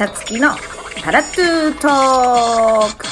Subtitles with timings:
[0.00, 0.48] さつきの
[1.04, 3.04] パラトゥートーク。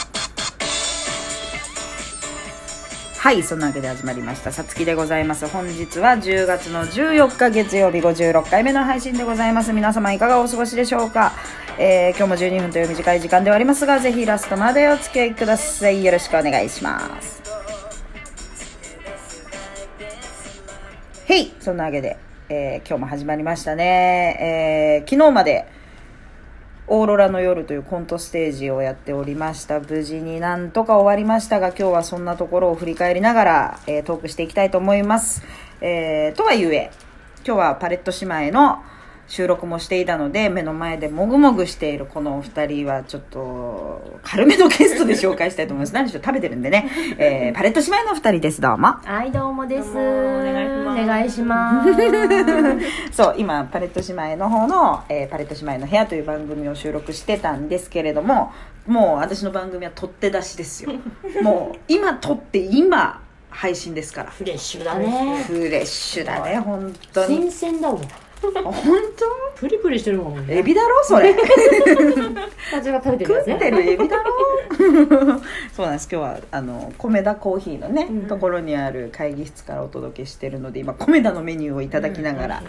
[3.18, 4.50] はいそんなわけで始まりました。
[4.52, 5.46] さつきでございます。
[5.48, 9.74] 本日は10月の14日月曜日56回目の配信でございます。
[9.74, 11.32] 皆様いかがお過ごしでしょうか、
[11.78, 16.02] えー、今日も12分という短い時間ではありますがぜひラストまでお付き合いください。
[16.02, 17.42] よろしくお願いします。
[21.26, 22.16] へいそんなわけで、
[22.48, 25.76] えー、今日も始まりましたね、えー、昨日まで
[26.90, 29.80] オーロラの夜というコントステージをやっておりました。
[29.80, 35.42] 無事になんとか終わりましたが今日はそんなところを振り返りながら、えー、トークしていきたいと思います、
[35.80, 36.90] えー、とはいえ
[37.44, 38.82] 今日はパレット姉妹の
[39.28, 45.92] 収録もしていたので目の前でもぐもぐしているこのお二人はちょっと軽めのゲストで紹介したいと思います。
[45.94, 46.22] 何でしょう？
[46.24, 48.60] 食べてるんでね、えー、パレット姉妹の二人です。
[48.62, 48.88] どうも。
[49.04, 49.90] はいどうもです。
[49.90, 51.90] お願いします。
[53.12, 58.52] そう今パレット姉妹の方の、えー、パレット姉妹の部屋という番組を収録してたんですけれども
[58.86, 60.92] もう私の番組は取って出しですよ。
[61.42, 64.30] もう今撮って今配信ですから。
[64.30, 65.44] フレッシュだね。
[65.46, 67.36] フレッシュだね本当に。
[67.50, 68.00] 新鮮だもん
[68.42, 68.74] 本
[69.16, 69.38] 当？
[69.58, 71.34] プリプリしてるもんエビだろそれ。
[72.72, 74.32] 私が食べてるやつ、食ってるエビだろ。
[75.74, 76.08] そうなんです。
[76.10, 82.62] 今日はあの米田コーヒーのね、うん、ところにある会議室からお届けしてるので今米田のメニューをいただきながら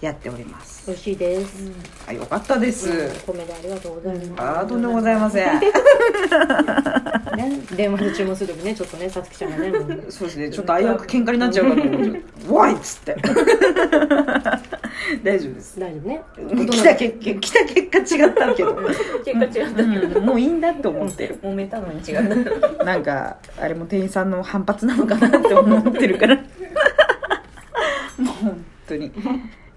[0.00, 1.70] やっております、美味しいです、
[2.08, 2.88] あよかったです、
[3.24, 4.60] 米田ありがとうございます。
[4.60, 5.60] あとんでもございません。
[7.36, 9.72] ね、電話で注文する時ねちょっとねさつきちゃんがね
[10.08, 10.50] そうですね。
[10.50, 12.22] ちょっと危うく喧嘩になっちゃうかと思う
[12.54, 12.74] わい！
[12.74, 13.16] っつって
[15.22, 15.78] 大丈夫です。
[15.78, 16.22] 大丈夫ね。
[16.70, 18.74] 来た結来た結果違ったけど。
[19.24, 21.38] 結果違ったけど、もういいんだって思ってる。
[21.42, 26.36] 揉めたのに違った なんかあれも店員さんの反発なのかなって思ってるから。
[26.36, 26.42] も
[28.22, 29.12] う本当に。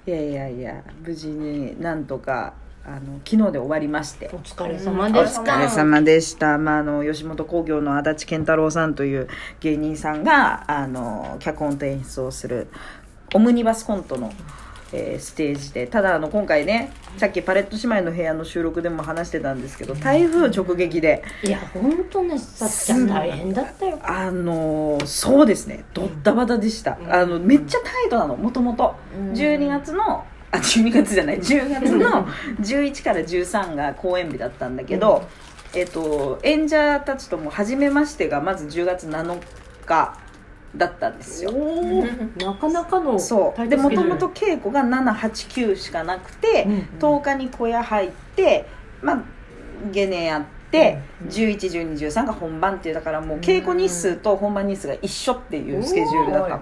[0.08, 2.54] いやいやいや無事になんとか
[2.86, 4.30] あの昨日で終わりまして。
[4.32, 9.28] お疲れ様でした、お疲れ様でした、まあ、あの吉本興業の足立健太郎さんという
[9.62, 12.68] 芸人さんがあの脚本と演出をする
[13.34, 14.32] オムニバスコントの、
[14.94, 15.88] えー、ステージで。
[15.88, 21.24] ただあの今回ねさっきパレット姉妹の部屋の収録でも話してたんですけど台風直撃で。
[21.44, 24.00] いや本当ねさっちゃん大変だったよ。
[24.04, 25.86] あのそうですね。
[25.94, 28.96] ドッタバタでした、うん、あのめっちゃタイトなのもともと
[29.34, 31.40] 12月のあ12月じゃない。
[31.40, 32.28] 10月の
[32.62, 35.28] 11から13が公演日だったんだけど、
[35.74, 39.40] えっと、演者たちとも初めましてがまず10月7
[39.86, 40.18] 日
[40.78, 41.52] だったんですよ。
[42.38, 43.68] なかなかのそう。
[43.68, 48.68] でもともと稽古が789しかなくて、うんうん、10日に小屋入って
[49.02, 49.24] まあ
[49.92, 56.62] ゲネやって、うんうん、111213が本番っていうだからもう稽古日数と本番日数が一緒っていうスケジュールだった。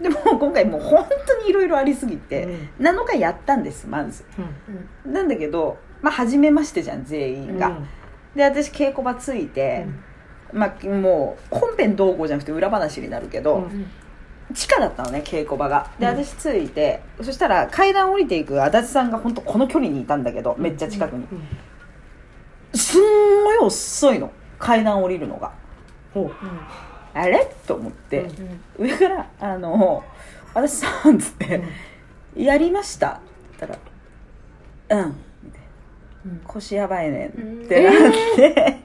[0.00, 2.44] でも今回もう本当にいろいろありすぎて、
[2.80, 4.24] うん、7日やったんですまず、
[5.04, 7.88] うん、なんだけどまあ初めましてじゃん全員が、うん、
[8.34, 9.86] で私稽古場ついて、
[10.52, 13.68] まあもう本編どうこうじゃなくて裏話になるけど、
[14.54, 15.90] 地下だったのね稽古場が。
[15.98, 21.26] で私ついて、そしたら階段降りていく足立さんが本当この距離にいたんだけどめっちゃ近くに、
[22.74, 25.52] すんごい遅いの階段降りるのが、
[26.14, 26.20] う。
[26.20, 26.30] ん、
[27.14, 27.50] あれ？
[27.66, 28.28] と思って、
[28.78, 30.04] うん、上から「あの
[30.54, 31.62] 私さん」っつって
[32.36, 33.08] 「やりました」
[33.56, 33.72] って言っ
[34.88, 35.16] たら「うん」
[36.46, 37.28] 腰やばいねん」
[37.64, 38.76] ってなって、えー、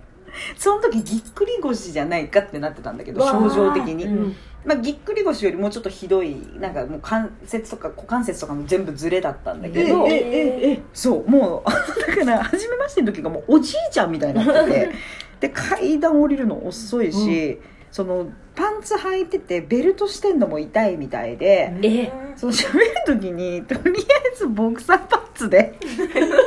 [0.58, 11.70] その時ぎっくり腰じゃないかってなってたんだけど症状的に、うん、まあ、ぎっくり腰よりもうちょっとひどいなんかもう関節とか股関節とかも全部ずれだったんだけど、えー、そうもう
[12.08, 14.92] だから初めましての時がもうおじいちゃんみたいになってて
[15.40, 17.60] で階段降りるの遅いし、うん。
[17.92, 22.12] そのパンツ履いててベルトしてんのも痛いみたいでえ。
[22.36, 25.74] そう喋る時にとりあえずボクサーパンツで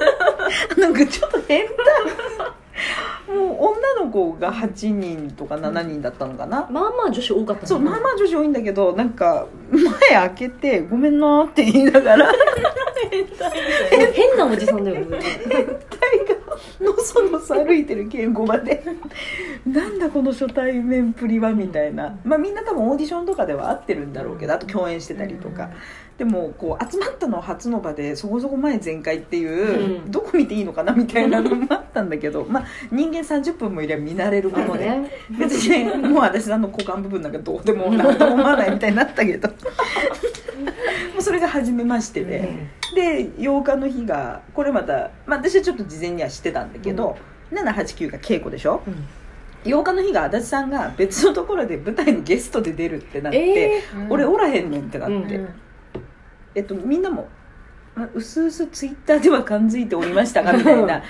[0.78, 1.74] なんかちょっと変だ
[3.28, 3.69] もう
[4.10, 12.32] 子が8人とか7人だったのかな、まあまあ女子多かった、そうまあまあ女子多いんだけどなんか前開けて「ごめんな」って言いながら。
[14.12, 15.18] 変なおじさんだよね。
[15.48, 15.74] 変態
[16.80, 18.82] がのそのそ歩いてる稽古場で。
[19.66, 22.18] なんだこの初対面プリはみたいな。
[22.24, 25.70] まあみんな多分オーディションとかでは合ってるんだろうけどあと共演してたりとか、
[26.20, 39.54] でもこう集まったの初の場でそこそこ前全開っていう、うん、どこ見ていいのかなみたいなのもあったんだけど、 まあ、人間30分もいれば見慣れるもので、ね、別にもう私の股間部分なんかどうでも何とも思わないみたいになったけども
[41.20, 42.50] うそれが初めましてで、
[42.90, 47.16] うん、で8日の日がこれまた、まあ、私はちょっと事前には知ってたんだけど、
[47.50, 49.08] うん、789が稽古でしょ、うん。
[49.64, 55.48] 8日の日が足立さんが別のところで舞台のゲストで出るってなって、えー、俺おらへんねんってなって、うんうん、
[56.54, 57.28] えっと、みんなも
[58.14, 61.02] うすうすツイッターでは感づいておりましたが みたいな。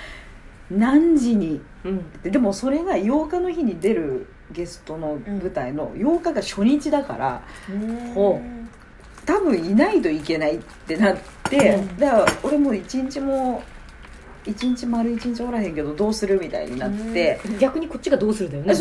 [0.69, 1.61] 何時に？
[1.83, 2.11] うん。
[2.21, 7.41] ででもそれが8日の日に出るゲストの舞台の8日が初日だから
[8.15, 8.41] ほ
[9.25, 11.17] 多分いないといけないってなっ
[11.49, 11.97] て、うん。
[11.97, 13.61] だから俺もう一日も
[14.45, 18.73] 一日丸一日おらへんけどどうするみたいになって、逆にこっちがどうするだよね。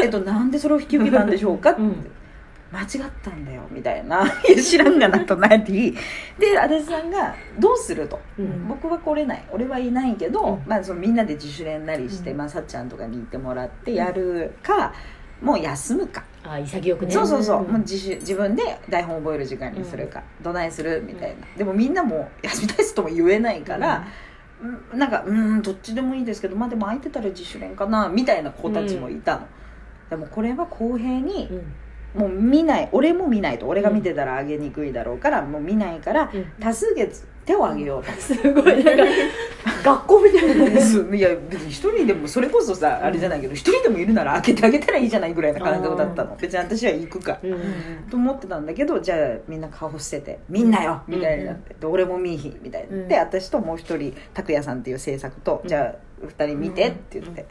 [0.00, 1.70] えっと、なんでそれを引き受けたんでしょうか？
[1.70, 1.96] って、うん
[2.74, 4.24] 間違ったんだよみたいな。
[4.60, 5.96] 知らんがなとなり
[6.38, 8.18] で足立さんが「どうする?」と。
[8.38, 8.66] うん。
[8.66, 9.44] 僕は来れない。
[9.52, 10.62] 俺はいないけど、うん。
[10.66, 12.38] まあ、そのみんなで自主練なりして、うん。
[12.38, 14.92] まあ、さっちゃんとかに行ってもらってやるか、
[15.40, 17.12] もう休むか、あ潔くね。
[17.12, 17.66] そうそうそう、ん。
[17.68, 24.04] もう自主自分で台本覚える時間にするか、どないするみたいな、でもみんなも休みたいですとも言えないから、
[24.92, 24.98] うん。
[24.98, 29.46] なんかうんどっちでもいいですけどまあでも空いてたら自主練かなみたいな子たちもいたの、
[30.10, 31.62] でもこれは公平にうん
[32.14, 32.88] もう見ない。
[32.92, 33.66] 俺も見ないと。
[33.66, 36.46] 俺が見てたらあげにくいだろうから、もう見ないからうん。
[36.60, 38.10] 多数決手を挙げようと。
[38.12, 38.84] すごい。
[38.84, 39.04] なんか
[39.84, 40.64] 学校みたいな。
[40.64, 46.36] ねそういや別に一人でもそれこそさあれじゃないけど一人でもいるなら開けてあげたらいいじゃないぐらいな感覚だったの。
[46.36, 47.38] 別に私は行くか。
[47.42, 47.60] うん。
[48.10, 49.18] と思ってたんだけどじゃあ
[49.48, 51.74] みんな顔捨てて「みんなよ!」みたいになって。
[51.74, 53.14] で俺も見いひんみたいになって。
[53.14, 53.20] うん。
[53.20, 55.94] 私ともう一人拓也さんっていう制作と「うんじゃあ
[56.24, 57.44] 二人見て」って言って。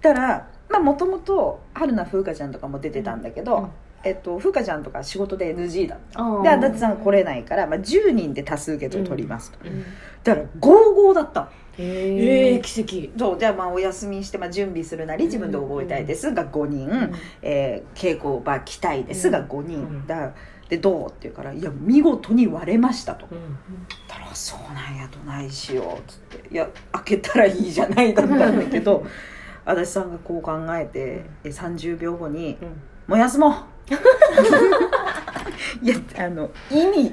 [0.00, 3.46] たらまあもともと春菜風花ちゃんとかも出てたんだけうん。
[3.46, 3.68] ど
[4.04, 6.42] えっと風花ちゃんとか仕事で NG だった。
[6.42, 9.84] で足立さん来れないから、まあ、10人で多数決を取りますと、うん。
[10.24, 11.48] だから55だったの。
[11.78, 13.18] へえ奇跡。
[13.18, 13.38] そう。
[13.38, 16.32] じゃあまあお休みして、まあ、準備するなり自分で覚えたいです。
[16.32, 17.14] が5人、ん。
[17.42, 19.30] えー稽古場来たいです。
[19.30, 20.06] が5人、うん。
[20.06, 20.32] だ
[20.68, 23.26] でどうって言うから「いや見事に割れました」と。
[23.30, 23.56] うん
[24.06, 29.04] 「たらそうなんやどないしよう」っつって「いや開けたらいいじゃない」だったんだけど
[29.64, 32.68] 足立さんがこう考えてえ30秒後にうん
[33.08, 33.52] 「もう休もう!」
[35.82, 37.10] いやあの意味。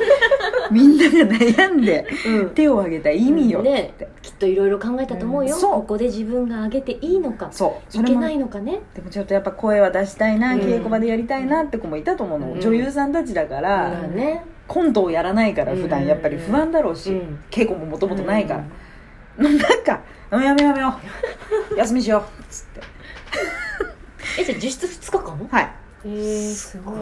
[0.70, 2.50] みんなが悩んでうん。
[2.50, 3.94] 手を挙げた意味よって、ね。
[4.22, 5.54] きっといろいろ考えたと思うよ。
[5.54, 5.72] うんそう。
[5.72, 7.48] ここで自分が上げていいのか。
[7.50, 7.92] そう。
[7.92, 8.80] そいけないのかね。
[8.94, 12.60] でもちょっとやっぱ声は出したいな、うん稽古場でやりたいなって子もいたと思うの、うん。
[12.60, 14.44] 女優さんたちだから、まあね。
[14.66, 17.38] コントをやらないから普段やっぱり不安だろうし、うん。
[17.50, 18.54] 稽古ももともとないか
[19.38, 20.00] ら、なんか
[20.30, 20.94] 「うんやめようやめよ
[21.74, 21.76] う。
[21.76, 22.80] 休みしよう」っつって。
[24.40, 25.48] えじゃあ実質2日間？
[25.50, 26.92] はいへえすご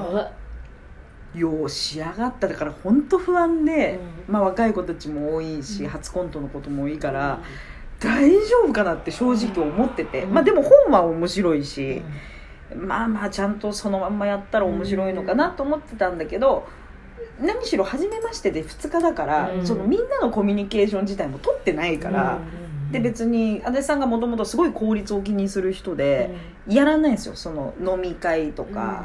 [1.35, 1.39] い。
[1.39, 2.49] よう仕上がった。
[2.49, 4.35] だから本当不安で、うん。
[4.35, 5.89] まあ、若い子たちも多いし、うん。
[5.89, 7.41] 初コントのことも多いから、
[7.99, 10.35] 大丈夫かなって正直思ってて、うん。
[10.35, 12.03] まあでも本は面白いし、
[12.77, 16.67] まあまあちゃんとそのまんまやったら面白いのかなと思ってたんだけど、
[17.41, 19.67] 何しろ初めましてで2日だから、うん。
[19.67, 22.39] そのみんなのコミュニケーション自体も取ってないから、
[22.93, 26.31] で別に足立さんがもともとすごい効率を気にする人で、
[26.69, 29.05] やらないんですよその飲み会とか、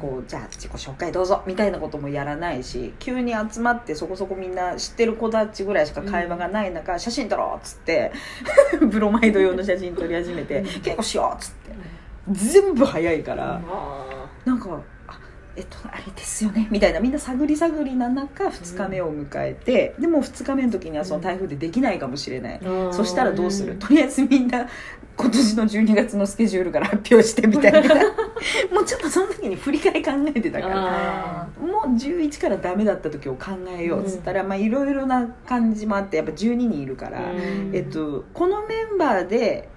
[0.00, 8.12] こうじゃあ自己紹介どうぞみたいなこともやらないし急に集まってそこそこみんな知ってる子たちぐらいしか会話がない中、写真撮ろうっつって
[8.80, 10.66] ブロマイド用の写真撮り始めてうん。
[10.66, 11.70] 稽古しようっつって。
[12.30, 13.60] 全部早いから、
[14.44, 14.80] なんかあ
[15.56, 16.68] えっとあれですよね。
[16.70, 17.00] みたいな。
[17.00, 22.60] みんな探り探りな中2日目を迎えて、でも2日目の時にはその台風でできないかもしれない、
[22.92, 23.76] そしたらどうする？
[23.76, 24.68] とりあえずみんな
[25.16, 27.80] 今年の12月のスケジュールから発表してみたいな。
[28.72, 30.74] もうちょっとその時に振り返り考えてたから。
[30.76, 37.70] あもう11からダメだった時を考えようっつったら、まあいろいろな感じもあってやっぱ12人いるから、うん。
[37.74, 39.68] えっと、このメンバーで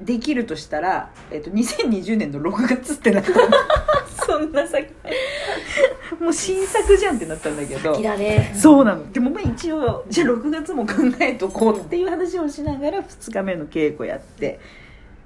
[0.00, 3.36] できるとしたら、えっと、2020年の6月ってなったの
[4.28, 4.92] そんな先
[6.20, 7.94] もう新作じゃんってなったんだけど。
[7.94, 8.54] ーだね。
[8.54, 9.10] そうなの。
[9.10, 14.60] でもまあ一応じゃあ6月も考えとこうっていう話をしながら2日目の稽古やって。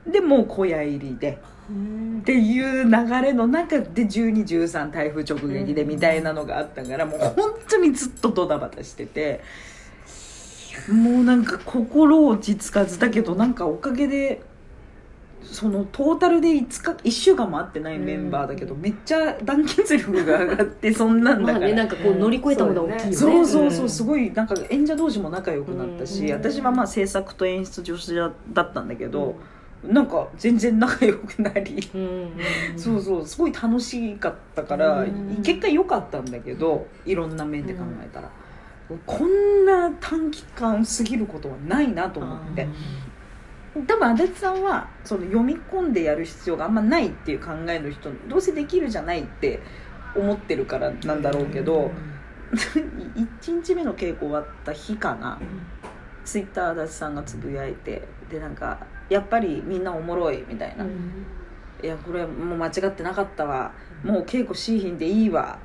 [0.06, 1.38] でもう小屋入りで。
[2.20, 2.90] っていう流
[3.22, 9.40] れの中で1213台風直撃でみたいなのがあったからもう本当にずっとドタバタしてて。
[10.88, 12.98] もうなんか心落ち着かず。
[12.98, 14.42] だけどなんかおかげで
[15.44, 21.60] そのトータルで5日1週間も会ってないメンバーだけどめっちゃ団結力が上がって そんなんだから。
[21.60, 23.16] まあねなんかこう乗り越えたものが大きいよね。
[23.16, 23.88] そうそうそう、ん。
[23.88, 28.26] すごいなんか演者同士も仲良くなったし、うん私はまあ制作と演出女子だ
[28.62, 29.36] ったんだけど、
[29.84, 32.30] なんか全然仲良くなり、うん
[32.76, 33.26] そうそう。
[33.26, 38.30] すごい楽しかったから、うん結果良かったんだけどいろんな面で考えたら、
[39.06, 42.68] こんな短期間過ぎることはないなと思って。
[43.74, 49.60] 多分足立さんはその読み込んでやる必要があんまないっていう考えの人どうせできるじゃないって
[50.14, 51.90] 思ってるからなんだろうけど、
[52.52, 55.38] 1日目の稽古終わった日かな。
[56.24, 60.84] ツイッター足立さんがつぶやいてでなんかやっぱりみんなおもろいみたいな、
[61.82, 63.72] いやこれもう間違ってなかったわ。
[64.04, 65.58] もう稽古しいひんでいいわ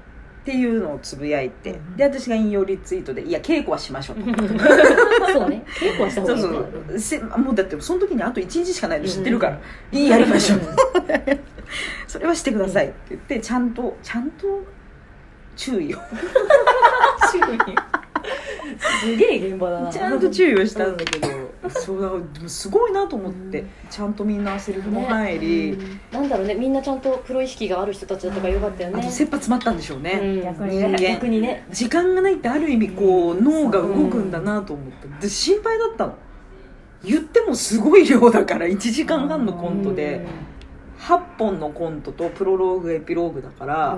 [0.48, 4.24] っっていうのをつぶやいて、うんで私が引用リツイートで「いや稽古はしましょう」と。
[5.34, 5.66] そうね。
[5.78, 6.50] 稽古はした方そがういい。
[6.92, 9.60] そうせもうだってその時にあと1日しかないの知ってるから
[9.92, 10.60] 「いいやりましょう」
[12.08, 14.64] それはしてくださいって言ってちゃんとちゃんと
[15.58, 15.98] 注意を。
[19.02, 19.92] すげえ現場だな。
[19.92, 21.28] ちゃんと注意をしたんだけど
[21.70, 23.70] そうだすごいなと思って、うん。
[23.90, 26.00] ちゃんとみんなセリフも入り、うん。
[26.12, 29.00] なんだろうねみんなちゃんとプロ意識がある人たちだったからよかったよね。
[29.02, 30.44] あと切羽詰まったんでしょうね、うん。
[30.44, 30.96] 逆にね。
[31.00, 31.66] 逆にね。
[31.72, 35.08] 時間がないってある意味こう脳が動くんだなと思って。
[35.22, 36.16] で心配だったの。
[37.04, 40.26] 言ってもすごい量だから1時間半のコントで
[41.00, 43.96] 8本のコントとプロローグエピローグだから、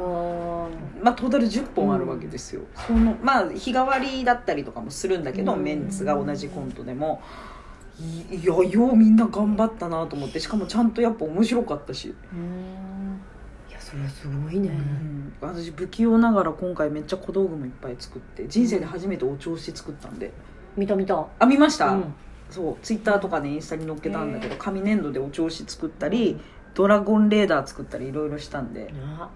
[1.02, 5.64] まあ、トータル10本あるわけですよ、そのまあ日替わりだったりとかもするんだけど、うん。
[5.64, 7.22] メンツが同じコントでも
[8.00, 13.20] いいやようみんな頑張ったなと思ってしかもちゃんとやっぱ面白かったし、うん。
[13.70, 14.70] いやそれはすごいね。
[14.70, 15.34] うん。
[15.42, 20.32] 私不器用ながら今回めっちゃ小道具もいっぱい作って人生で初めてお調子作ったんで。
[20.78, 21.28] 見た見た。
[21.40, 22.14] あ見ました、うん。
[22.50, 22.78] そう。
[22.82, 26.40] ツイッターとかでインスタに載っけたんだけど紙粘土でお調子作ったり
[26.76, 28.94] ドラゴンレーダー作ったりいろいろしたんで。
[29.18, 29.30] あ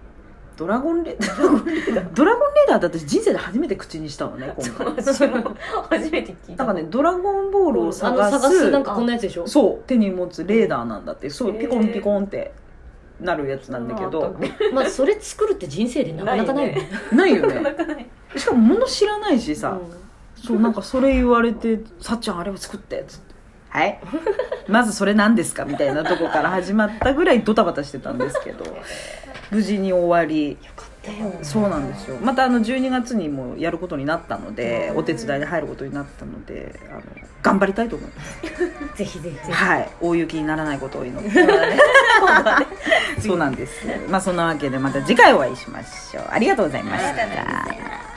[0.56, 2.08] ドラゴンレ ドラゴンレーダー？
[2.14, 4.86] ドラゴンレーダーって私人生で初めて口にしたのね今回。
[4.96, 5.56] 私も
[5.90, 6.64] 初めて聞いた。
[6.64, 9.46] なんかねドラゴンボールをあ探すの探すなんかこんなやつでしょ？
[9.46, 11.28] そう手に持つレーダーなんだって。
[11.30, 12.52] そうピコンピコンって
[13.20, 14.36] なるやつなんだけど。
[14.72, 16.88] まあそれ作るって人生でなかなかないよね。
[17.12, 18.10] ないよね。
[18.36, 19.78] しかも物知らないしさ、
[20.34, 23.34] そうなんかそれ言われて「さっちゃんあれを作って」っつって
[23.70, 24.00] 「はい。
[24.68, 28.64] まずそれ何ですか?」みたいなとこから始まったぐらいドタバタしてたんですけど
[29.50, 30.56] 無事に終わり。
[31.42, 32.16] そうなんですよ。
[32.22, 37.02] またあの12月にもやることになったのでお手伝いで入ることになったのであの
[37.42, 38.40] 頑張りたいと思います。
[38.96, 39.36] ぜひぜひ。
[39.36, 39.88] ぜひはい。
[40.00, 41.30] 大雪にならないことを祈って。
[43.20, 43.86] そうなんです。
[44.08, 46.24] まあそんなわけでまた次回お会いしましょう。
[46.30, 47.93] ありがとうございました